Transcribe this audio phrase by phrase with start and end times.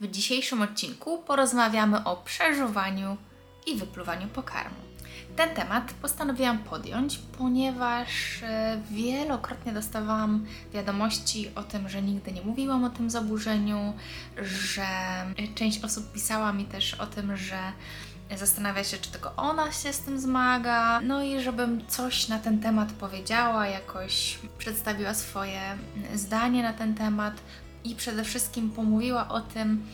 [0.00, 3.16] W dzisiejszym odcinku porozmawiamy o przeżuwaniu
[3.66, 4.76] i wypluwaniu pokarmu.
[5.36, 12.84] Ten temat postanowiłam podjąć, ponieważ e, wielokrotnie dostawałam wiadomości o tym, że nigdy nie mówiłam
[12.84, 13.92] o tym zaburzeniu,
[14.36, 14.86] że
[15.54, 17.58] część osób pisała mi też o tym, że
[18.36, 22.60] zastanawia się, czy tylko ona się z tym zmaga, no i żebym coś na ten
[22.60, 25.60] temat powiedziała, jakoś przedstawiła swoje
[26.14, 27.34] zdanie na ten temat
[27.84, 29.86] i przede wszystkim pomówiła o tym,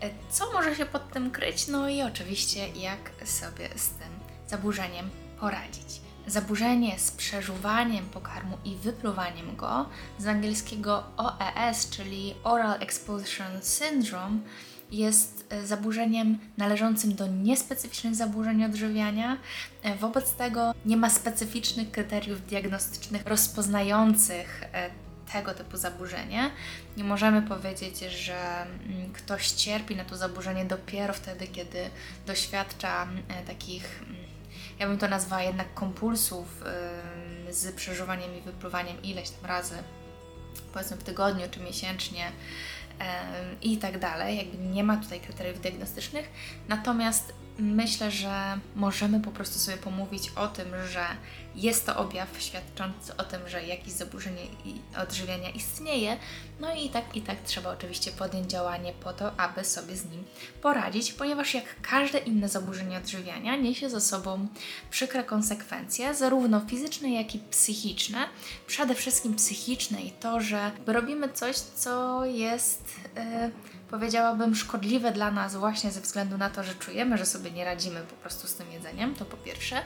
[0.00, 4.08] e, co może się pod tym kryć, no i oczywiście jak sobie z tym
[4.48, 6.00] zaburzeniem poradzić.
[6.26, 14.38] Zaburzenie z przeżuwaniem pokarmu i wypluwaniem go, z angielskiego OES, czyli Oral Expulsion Syndrome,
[14.92, 19.38] jest e, zaburzeniem należącym do niespecyficznych zaburzeń odżywiania.
[19.82, 24.64] E, wobec tego nie ma specyficznych kryteriów diagnostycznych rozpoznających
[25.32, 26.50] tego typu zaburzenie.
[26.96, 31.90] Nie możemy powiedzieć, że mm, ktoś cierpi na to zaburzenie dopiero wtedy, kiedy
[32.26, 33.08] doświadcza
[33.46, 34.16] takich, mm,
[34.78, 36.64] ja bym to nazwała jednak kompulsów
[37.50, 39.74] z przeżywaniem i wypluwaniem ileś tam razy,
[40.72, 42.32] powiedzmy w tygodniu czy miesięcznie
[43.62, 44.36] i tak dalej.
[44.36, 46.30] Jakby nie ma tutaj kryteriów diagnostycznych.
[46.68, 51.06] Natomiast myślę, że możemy po prostu sobie pomówić o tym, że
[51.54, 54.42] jest to objaw świadczący o tym, że jakieś zaburzenie
[55.02, 56.16] odżywiania istnieje,
[56.60, 60.24] no i tak i tak trzeba oczywiście podjąć działanie po to, aby sobie z nim
[60.62, 64.48] poradzić, ponieważ jak każde inne zaburzenie odżywiania niesie ze sobą
[64.90, 68.18] przykre konsekwencje, zarówno fizyczne, jak i psychiczne.
[68.66, 73.00] Przede wszystkim psychiczne i to, że robimy coś, co jest...
[73.16, 77.64] Yy, powiedziałabym, szkodliwe dla nas właśnie ze względu na to, że czujemy, że sobie nie
[77.64, 79.76] radzimy po prostu z tym jedzeniem, to po pierwsze.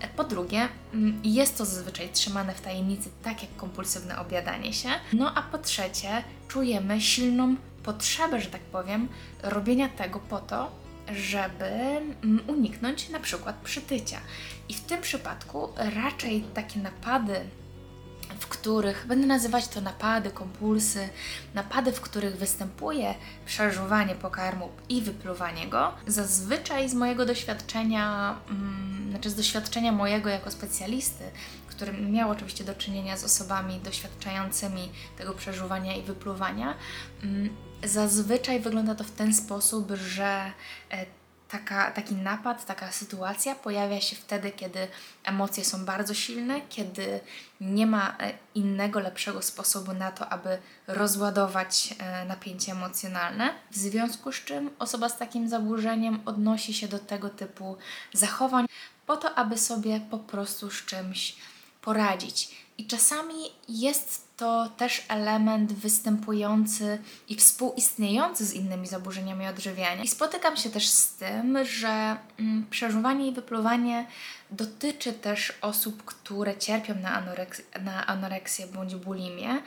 [0.00, 4.88] E, po drugie, mm, jest to zazwyczaj trzymane w tajemnicy, tak jak kompulsywne obiadanie się.
[5.12, 9.08] No a po trzecie, czujemy silną potrzebę, że tak powiem,
[9.42, 10.70] robienia tego po to,
[11.12, 14.20] żeby mm, uniknąć na przykład przytycia.
[14.68, 17.40] I w tym przypadku raczej takie napady
[18.40, 21.08] w których będę nazywać to napady, kompulsy,
[21.54, 23.14] napady, w których występuje
[23.46, 25.92] przeżuwanie pokarmu i wypluwanie go.
[26.06, 31.24] Zazwyczaj z mojego doświadczenia, mm, znaczy z doświadczenia mojego jako specjalisty,
[31.66, 36.74] który miał oczywiście do czynienia z osobami doświadczającymi tego przeżuwania i wypluwania,
[37.22, 37.50] mm,
[37.84, 40.52] zazwyczaj wygląda to w ten sposób, że
[40.90, 41.06] e,
[41.50, 44.88] taka, taki napad, taka sytuacja pojawia się wtedy, kiedy
[45.24, 47.20] emocje są bardzo silne, kiedy
[47.60, 53.54] nie ma e, innego, lepszego sposobu na to, aby rozładować e, napięcie emocjonalne.
[53.70, 57.76] W związku z czym osoba z takim zaburzeniem odnosi się do tego typu
[58.12, 58.66] zachowań
[59.06, 61.36] po to, aby sobie po prostu z czymś
[61.82, 62.50] poradzić.
[62.78, 63.34] I czasami
[63.68, 70.02] jest to też element występujący i współistniejący z innymi zaburzeniami odżywiania.
[70.02, 74.06] I spotykam się też z tym, że mm, przeżuwanie i wypluwanie
[74.50, 79.62] dotyczy też osób, które cierpią na, anoreks- na anoreksję bądź bulimię,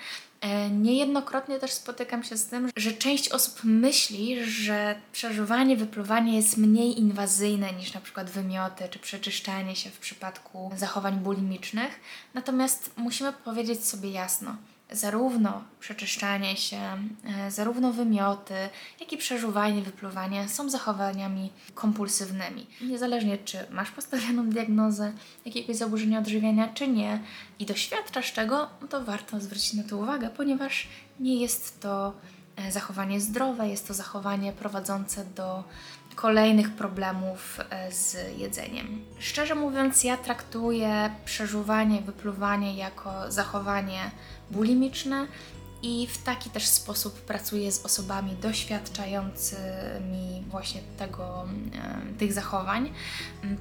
[0.71, 6.99] niejednokrotnie też spotykam się z tym, że część osób myśli, że przeżuwanie, wypluwanie jest mniej
[6.99, 11.99] inwazyjne niż na przykład wymioty czy przeczyszczanie się w przypadku zachowań bulimicznych.
[12.33, 14.55] Natomiast musimy powiedzieć sobie jasno,
[14.93, 16.79] zarówno przeczyszczanie się,
[17.25, 18.53] e, zarówno wymioty,
[18.99, 22.67] jak i przeżuwanie, wypluwanie są zachowaniami kompulsywnymi.
[22.81, 25.13] Niezależnie czy masz postawioną diagnozę
[25.45, 27.19] jakiegoś zaburzenia odżywiania, czy nie
[27.59, 30.87] i doświadczasz czego, no to warto zwrócić na to uwagę, ponieważ
[31.19, 32.13] nie jest to
[32.55, 35.63] e, zachowanie zdrowe, jest to zachowanie prowadzące do
[36.15, 39.05] kolejnych problemów e, z jedzeniem.
[39.19, 44.11] Szczerze mówiąc, ja traktuję przeżuwanie, wypluwanie jako zachowanie
[44.51, 45.27] bulimiczne
[45.83, 52.93] i w taki też sposób pracuję z osobami doświadczającymi właśnie tego, e, tych zachowań,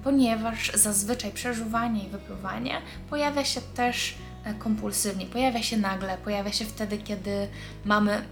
[0.05, 4.15] ponieważ zazwyczaj przeżuwanie i wypluwanie pojawia się też
[4.45, 7.49] e, kompulsywnie, pojawia się nagle, pojawia się wtedy, kiedy
[7.85, 8.25] mamy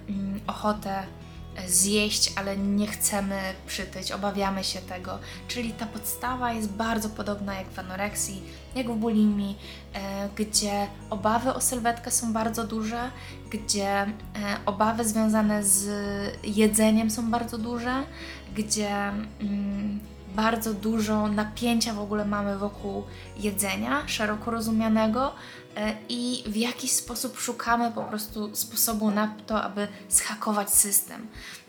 [0.47, 1.07] ochotę
[1.67, 5.19] zjeść, ale nie chcemy przytyć, obawiamy się tego.
[5.49, 8.43] Czyli ta podstawa jest bardzo podobna jak w anoreksji,
[8.75, 9.59] jak w bulimii,
[9.95, 13.11] e, gdzie obawy o sylwetkę są bardzo duże,
[13.51, 14.09] gdzie e,
[14.67, 15.89] obawy związane z
[16.45, 18.03] jedzeniem są bardzo duże,
[18.55, 18.91] gdzie
[19.41, 20.01] mm,
[20.35, 23.05] bardzo dużo napięcia w ogóle mamy wokół
[23.37, 25.33] jedzenia szeroko rozumianego
[25.77, 31.27] e, i w jakiś sposób szukamy po prostu sposobu na to, aby schakować system.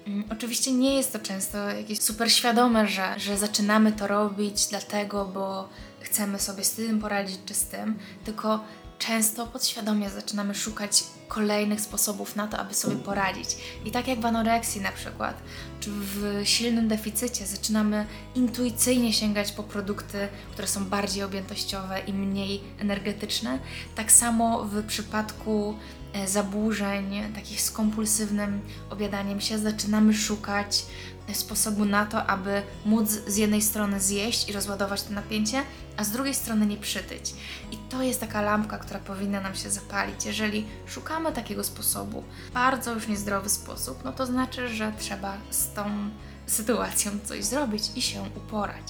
[0.07, 5.25] Mm, oczywiście nie jest to często jakieś super świadome, że, że zaczynamy to robić dlatego,
[5.25, 5.69] bo
[5.99, 8.59] chcemy sobie z tym poradzić czy z tym, tylko
[9.07, 13.47] często podświadomie zaczynamy szukać kolejnych sposobów na to, aby sobie poradzić.
[13.85, 15.41] I tak jak w anoreksji na przykład,
[15.79, 18.05] czy w silnym deficycie zaczynamy
[18.35, 23.59] intuicyjnie sięgać po produkty, które są bardziej objętościowe i mniej energetyczne,
[23.95, 25.75] tak samo w przypadku
[26.25, 30.85] zaburzeń takich z kompulsywnym objadaniem się zaczynamy szukać
[31.33, 35.63] sposobu na to, aby móc z jednej strony zjeść i rozładować to napięcie,
[35.97, 37.33] a z drugiej strony nie przytyć.
[37.71, 40.25] I to jest taka lampka, która powinna nam się zapalić.
[40.25, 42.23] Jeżeli szukamy takiego sposobu,
[42.53, 46.09] bardzo już niezdrowy sposób, no to znaczy, że trzeba z tą
[46.47, 48.83] sytuacją coś zrobić i się uporać.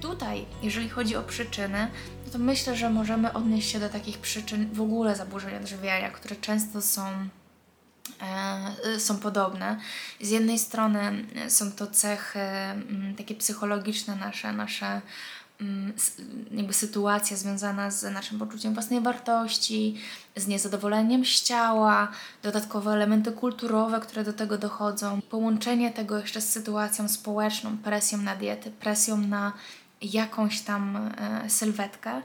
[0.00, 1.88] Tutaj, jeżeli chodzi o przyczyny,
[2.26, 6.36] no to myślę, że możemy odnieść się do takich przyczyn w ogóle zaburzeń odżywiania, które
[6.36, 7.28] często są
[8.22, 9.80] E, są podobne.
[10.20, 15.00] Z jednej strony są to cechy mm, takie psychologiczne nasze, nasze
[16.50, 20.00] jakby sytuacja związana z naszym poczuciem własnej wartości,
[20.36, 22.08] z niezadowoleniem z ciała,
[22.42, 28.36] dodatkowe elementy kulturowe, które do tego dochodzą, połączenie tego jeszcze z sytuacją społeczną, presją na
[28.36, 29.52] diety, presją na
[30.02, 32.22] jakąś tam e, sylwetkę,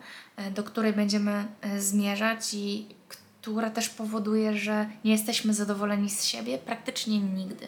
[0.56, 1.46] do której będziemy
[1.80, 2.88] zmierzać i
[3.42, 7.68] która też powoduje, że nie jesteśmy zadowoleni z siebie praktycznie nigdy.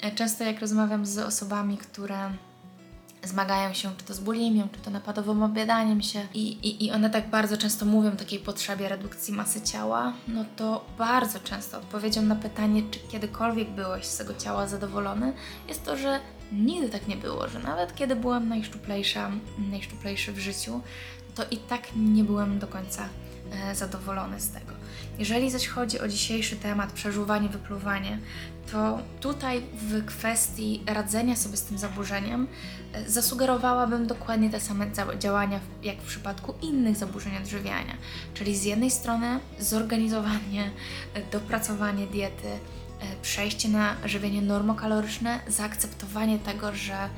[0.00, 2.30] E, często jak rozmawiam z osobami, które
[3.22, 7.10] zmagają się czy to z bulimią, czy to napadowym objadaniem się i, i, i one
[7.10, 12.22] tak bardzo często mówią o takiej potrzebie redukcji masy ciała, no to bardzo często odpowiedzią
[12.22, 15.32] na pytanie, czy kiedykolwiek byłeś z tego ciała zadowolony,
[15.68, 16.20] jest to, że
[16.52, 20.80] nigdy tak nie było, że nawet kiedy byłam najszczuplejsza, najszczuplejszy w życiu,
[21.34, 23.08] to i tak nie byłem do końca
[23.52, 24.79] e, zadowolony z tego.
[25.20, 28.18] Jeżeli zaś chodzi o dzisiejszy temat, przeżuwanie, wypluwanie,
[28.72, 32.48] to tutaj w kwestii radzenia sobie z tym zaburzeniem
[32.92, 34.86] e, zasugerowałabym dokładnie te same
[35.18, 37.96] działania jak w przypadku innych zaburzeń odżywiania.
[38.34, 40.70] Czyli z jednej strony zorganizowanie,
[41.14, 42.58] e, dopracowanie diety, e,
[43.22, 47.08] przejście na żywienie normokaloryczne, zaakceptowanie tego, że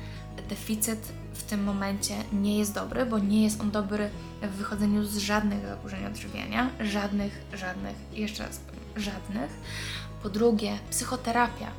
[0.49, 4.09] deficyt w tym momencie nie jest dobry, bo nie jest on dobry
[4.41, 9.51] w wychodzeniu z żadnych zaburzeń odżywiania, żadnych, żadnych, jeszcze raz powiem, żadnych.
[10.23, 11.71] Po drugie, psychoterapia.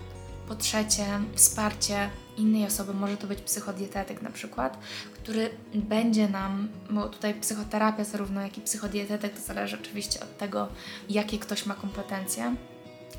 [0.48, 4.78] Po trzecie, wsparcie innej osoby, może to być psychodietetyk na przykład,
[5.14, 10.68] który będzie nam, bo tutaj psychoterapia zarówno jak i psychodietetyk to zależy oczywiście od tego,
[11.08, 12.54] jakie ktoś ma kompetencje,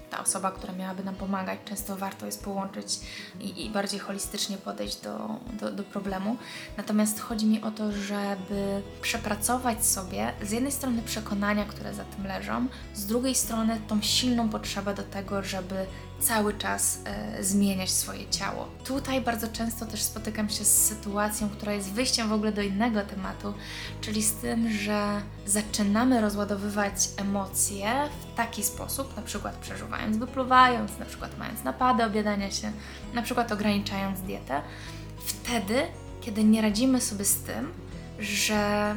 [0.10, 1.60] ta osoba, która miałaby nam pomagać.
[1.66, 3.00] Często warto jest połączyć
[3.40, 6.38] i, i bardziej holistycznie podejść do, do, do, problemu.
[6.78, 12.28] Natomiast chodzi mi o to, żeby przepracować sobie z jednej strony przekonania, które za tym
[12.28, 15.86] leżą, z drugiej strony tą silną potrzebę do tego, żeby
[16.28, 18.68] cały czas e, zmieniać swoje ciało.
[18.84, 23.02] Tutaj bardzo często też spotykam się z sytuacją, która jest wyjściem w ogóle do innego
[23.02, 23.54] tematu,
[24.02, 31.06] czyli z tym, że zaczynamy rozładowywać emocje w taki sposób, na przykład przeżuwając, wypluwając, na
[31.06, 32.72] przykład mając napady obiadania się,
[33.14, 34.62] na przykład ograniczając dietę,
[35.26, 35.82] wtedy,
[36.22, 37.74] kiedy nie radzimy sobie z tym,
[38.20, 38.96] że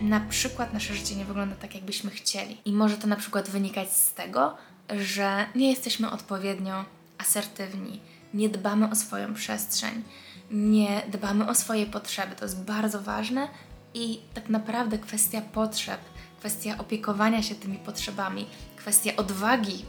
[0.00, 2.58] na przykład nasze życie nie wygląda tak, jakbyśmy chcieli.
[2.64, 4.56] I może to na przykład wynikać z tego,
[4.90, 6.84] że nie jesteśmy odpowiednio
[7.18, 8.00] asertywni,
[8.34, 10.02] nie dbamy o swoją przestrzeń,
[10.50, 12.36] nie dbamy o swoje potrzeby.
[12.36, 13.48] To jest bardzo ważne
[13.94, 16.00] i tak naprawdę kwestia potrzeb,
[16.38, 18.46] kwestia opiekowania się tymi potrzebami,
[18.76, 19.84] kwestia odwagi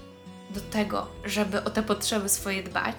[0.49, 2.95] do tego, żeby o te potrzeby swoje dbać,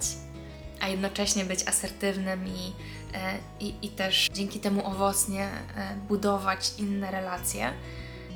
[0.81, 2.73] a jednocześnie być asertywnym i,
[3.13, 7.73] e, i, i też dzięki temu owocnie e, budować inne relacje,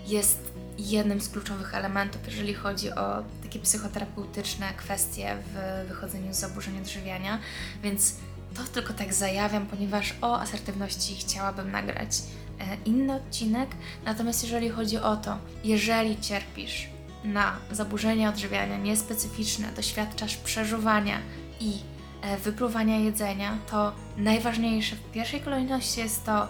[0.07, 0.39] jest
[0.77, 7.39] jednym z kluczowych elementów, jeżeli chodzi o takie psychoterapeutyczne kwestie w wychodzeniu z zaburzeń odżywiania,
[7.83, 8.15] więc
[8.55, 12.17] to tylko tak zajawiam, ponieważ o asertywności chciałabym nagrać
[12.59, 13.69] e, inny odcinek.
[14.05, 16.89] Natomiast jeżeli chodzi o to, jeżeli cierpisz
[17.23, 21.19] na zaburzenia odżywiania niespecyficzne, doświadczasz przeżuwania
[21.59, 21.73] i
[22.21, 26.47] e, wypluwania jedzenia, to najważniejsze w pierwszej kolejności jest to,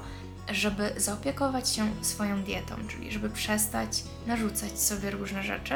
[0.51, 5.75] żeby zaopiekować się swoją dietą, czyli żeby przestać narzucać sobie różne rzeczy,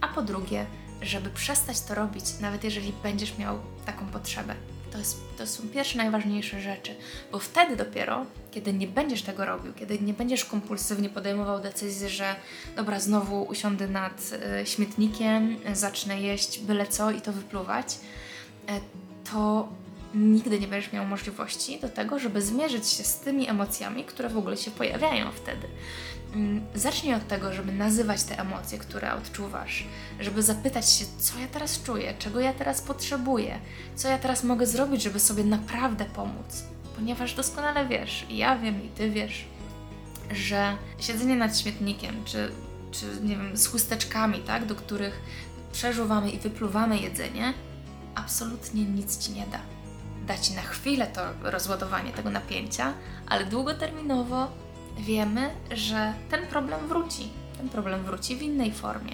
[0.00, 0.66] a po drugie,
[1.02, 4.54] żeby przestać to robić, nawet jeżeli będziesz miał taką potrzebę.
[4.92, 6.94] To, jest, to są pierwsze najważniejsze rzeczy,
[7.32, 12.36] bo wtedy dopiero, kiedy nie będziesz tego robił, kiedy nie będziesz kompulsywnie podejmował decyzji, że
[12.76, 14.32] dobra, znowu usiądę nad
[14.62, 18.72] y, śmietnikiem, zacznę jeść byle co i to wypluwać, y,
[19.32, 19.68] to
[20.14, 24.38] nigdy nie będziesz miał możliwości do tego, żeby zmierzyć się z tymi emocjami, które w
[24.38, 25.66] ogóle się pojawiają wtedy.
[26.34, 29.84] Mm, zacznij od tego, żeby nazywać te emocje, które odczuwasz,
[30.20, 33.58] żeby zapytać się, co ja teraz czuję, czego ja teraz potrzebuję,
[33.94, 36.64] co ja teraz mogę zrobić, żeby sobie naprawdę pomóc.
[36.96, 39.44] Ponieważ doskonale wiesz, i ja wiem, i ty wiesz,
[40.32, 42.50] że siedzenie nad śmietnikiem, czy
[42.90, 45.20] czy nie wiem, z chusteczkami, tak, do których
[45.72, 47.54] przeżuwamy i wypluwamy jedzenie,
[48.14, 49.75] absolutnie nic ci nie da.
[50.26, 52.92] Da ci na chwilę to rozładowanie tego napięcia,
[53.26, 54.48] ale długoterminowo
[54.98, 57.28] wiemy, że ten problem wróci.
[57.58, 59.12] Ten problem wróci w innej formie.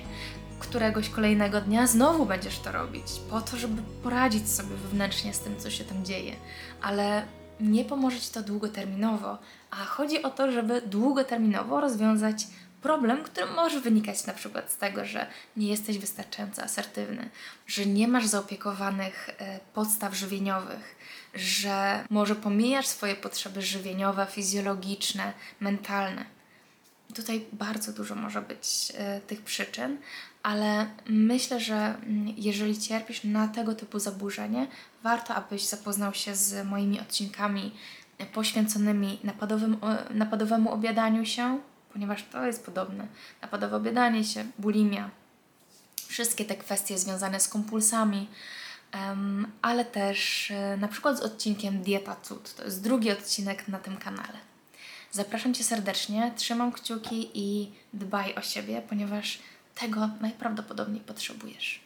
[0.58, 5.56] Któregoś kolejnego dnia znowu będziesz to robić, po to, żeby poradzić sobie wewnętrznie z tym,
[5.58, 6.36] co się tam dzieje.
[6.82, 7.22] Ale
[7.60, 9.38] nie pomoże ci to długoterminowo,
[9.70, 12.46] a chodzi o to, żeby długoterminowo rozwiązać
[12.82, 17.30] problem, który może wynikać na przykład z tego, że nie jesteś wystarczająco asertywny,
[17.66, 20.96] że nie masz zaopiekowanych e, podstaw żywieniowych,
[21.34, 26.24] że może pomijasz swoje potrzeby żywieniowe, fizjologiczne, mentalne.
[27.14, 29.98] Tutaj bardzo dużo może być e, tych przyczyn,
[30.42, 34.66] ale myślę, że mm, jeżeli cierpisz na tego typu zaburzenie,
[35.02, 37.72] warto, abyś zapoznał się z moimi odcinkami
[38.32, 39.76] poświęconymi napadowym,
[40.10, 41.60] napadowemu obiadaniu się,
[41.92, 43.06] ponieważ to jest podobne.
[43.42, 45.10] Napadowe obiadanie się, bulimia,
[46.06, 48.28] wszystkie te kwestie związane z kompulsami,
[48.94, 52.54] um, ale też e, na przykład z odcinkiem Dieta Cud.
[52.54, 54.38] To jest drugi odcinek na tym kanale.
[55.10, 59.38] Zapraszam Cię serdecznie, trzymam kciuki i dbaj o siebie, ponieważ
[59.74, 61.80] tego najprawdopodobniej potrzebujesz.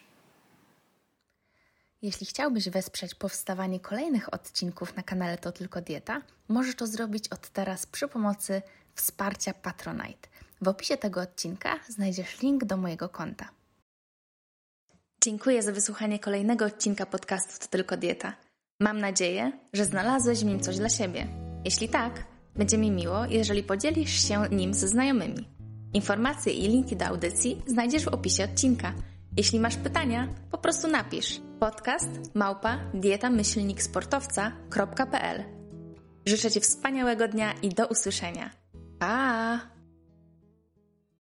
[2.03, 7.49] Jeśli chciałbyś wesprzeć powstawanie kolejnych odcinków na kanale To Tylko Dieta, możesz to zrobić od
[7.49, 8.63] teraz przy pomocy
[8.97, 10.29] wsparcia Patronite.
[10.63, 13.49] W opisie tego odcinka znajdziesz link do mojego konta.
[15.25, 18.33] Dziękuję za wysłuchanie kolejnego odcinka podcastu To Tylko Dieta.
[18.81, 21.27] Mam nadzieję, że znalazłeś w nim coś dla siebie.
[21.65, 22.25] Jeśli tak,
[22.55, 25.49] będzie mi miło, jeżeli podzielisz się nim ze znajomymi.
[25.95, 28.93] Informacje i linki do audycji znajdziesz w opisie odcinka.
[29.37, 35.45] Jeśli masz pytania, po prostu napisz podcast małpa dietamyślniksportowca.pl
[36.27, 38.51] Życzę Ci wspaniałego dnia i do usłyszenia.
[38.99, 39.76] 啊